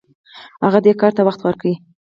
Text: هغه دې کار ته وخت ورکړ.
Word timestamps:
هغه 0.65 0.79
دې 0.85 0.93
کار 1.01 1.11
ته 1.17 1.21
وخت 1.27 1.41
ورکړ. 1.43 1.69